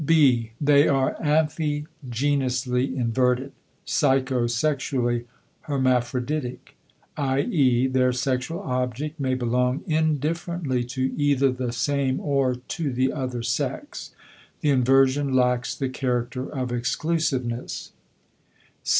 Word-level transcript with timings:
(b) 0.03 0.49
They 0.59 0.87
are 0.87 1.15
amphigenously 1.23 2.97
inverted 2.97 3.51
(psychosexually 3.85 5.25
hermaphroditic); 5.67 6.75
i.e., 7.17 7.85
their 7.85 8.11
sexual 8.11 8.61
object 8.61 9.19
may 9.19 9.35
belong 9.35 9.83
indifferently 9.85 10.83
to 10.85 11.13
either 11.17 11.51
the 11.51 11.71
same 11.71 12.19
or 12.19 12.55
to 12.55 12.91
the 12.91 13.13
other 13.13 13.43
sex. 13.43 14.09
The 14.61 14.71
inversion 14.71 15.33
lacks 15.33 15.75
the 15.75 15.87
character 15.89 16.49
of 16.49 16.71
exclusiveness. 16.71 17.91